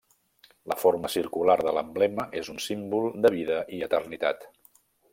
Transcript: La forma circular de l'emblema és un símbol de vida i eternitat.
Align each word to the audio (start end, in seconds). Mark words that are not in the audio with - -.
La 0.71 0.77
forma 0.83 1.11
circular 1.15 1.57
de 1.67 1.75
l'emblema 1.79 2.27
és 2.43 2.51
un 2.57 2.59
símbol 2.71 3.09
de 3.27 3.35
vida 3.39 3.63
i 3.79 3.87
eternitat. 3.91 4.53